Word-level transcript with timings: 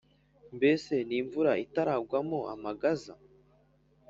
Mbese 0.55 0.93
n’imvura 1.07 1.51
itaragwamo 1.65 2.39
amagaza 2.53 3.13